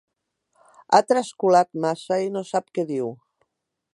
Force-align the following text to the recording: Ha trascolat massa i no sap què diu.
Ha 0.93 1.01
trascolat 1.11 1.69
massa 1.85 2.19
i 2.29 2.33
no 2.37 2.45
sap 2.55 2.75
què 2.79 2.89
diu. 2.95 3.15